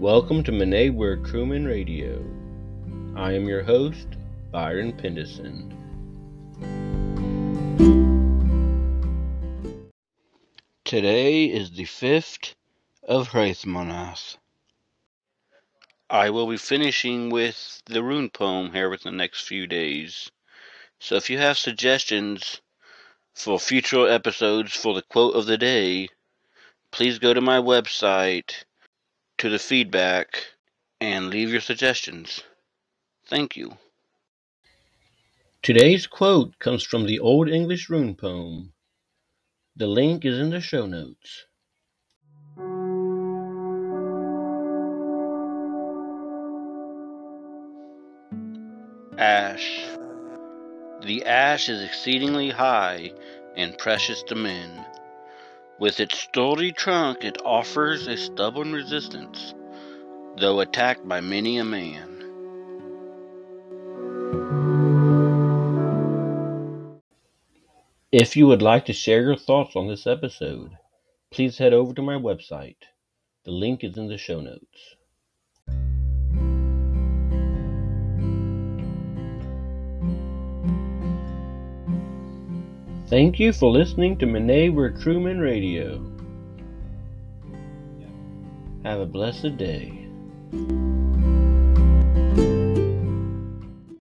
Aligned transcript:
Welcome 0.00 0.42
to 0.44 0.52
Mine 0.52 0.96
Wyrtruman 0.96 1.66
Radio. 1.66 2.24
I 3.14 3.34
am 3.34 3.46
your 3.46 3.62
host, 3.62 4.06
Byron 4.50 4.94
Pendason. 4.94 5.76
Today 10.86 11.44
is 11.44 11.72
the 11.72 11.84
5th 11.84 12.54
of 13.06 13.28
Hreðmonaþ. 13.28 14.38
I 16.08 16.30
will 16.30 16.46
be 16.46 16.56
finishing 16.56 17.28
with 17.28 17.82
the 17.84 18.02
rune 18.02 18.30
poem 18.30 18.72
here 18.72 18.88
within 18.88 19.12
the 19.12 19.18
next 19.18 19.46
few 19.46 19.66
days. 19.66 20.30
So 20.98 21.16
if 21.16 21.28
you 21.28 21.36
have 21.36 21.58
suggestions 21.58 22.62
for 23.34 23.60
future 23.60 24.08
episodes 24.08 24.74
for 24.74 24.94
the 24.94 25.02
quote 25.02 25.34
of 25.34 25.44
the 25.44 25.58
day, 25.58 26.08
please 26.90 27.18
go 27.18 27.34
to 27.34 27.42
my 27.42 27.58
website 27.58 28.64
to 29.40 29.48
the 29.48 29.58
feedback 29.58 30.48
and 31.00 31.30
leave 31.30 31.50
your 31.50 31.62
suggestions. 31.62 32.42
Thank 33.26 33.56
you. 33.56 33.78
Today's 35.62 36.06
quote 36.06 36.58
comes 36.58 36.82
from 36.82 37.06
the 37.06 37.20
Old 37.20 37.48
English 37.48 37.88
rune 37.88 38.14
poem. 38.16 38.74
The 39.76 39.86
link 39.86 40.26
is 40.26 40.38
in 40.38 40.50
the 40.50 40.60
show 40.60 40.84
notes. 40.84 41.46
Ash. 49.16 49.86
The 51.02 51.24
ash 51.24 51.70
is 51.70 51.82
exceedingly 51.82 52.50
high 52.50 53.14
and 53.56 53.78
precious 53.78 54.22
to 54.24 54.34
men. 54.34 54.84
With 55.80 55.98
its 55.98 56.18
sturdy 56.18 56.72
trunk, 56.72 57.24
it 57.24 57.40
offers 57.42 58.06
a 58.06 58.14
stubborn 58.18 58.74
resistance, 58.74 59.54
though 60.36 60.60
attacked 60.60 61.08
by 61.08 61.22
many 61.22 61.56
a 61.56 61.64
man. 61.64 62.18
If 68.12 68.36
you 68.36 68.46
would 68.46 68.60
like 68.60 68.84
to 68.86 68.92
share 68.92 69.22
your 69.22 69.36
thoughts 69.36 69.74
on 69.74 69.88
this 69.88 70.06
episode, 70.06 70.72
please 71.30 71.56
head 71.56 71.72
over 71.72 71.94
to 71.94 72.02
my 72.02 72.16
website. 72.16 72.82
The 73.44 73.52
link 73.52 73.82
is 73.82 73.96
in 73.96 74.08
the 74.08 74.18
show 74.18 74.42
notes. 74.42 74.96
Thank 83.10 83.40
you 83.40 83.52
for 83.52 83.72
listening 83.72 84.18
to 84.18 84.26
Mine 84.26 84.72
Wyrtruman 84.72 85.42
Radio. 85.42 85.98
Have 88.84 89.00
a 89.00 89.04
blessed 89.04 89.56
day. 89.56 90.06